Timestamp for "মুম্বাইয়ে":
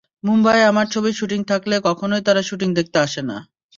0.23-0.65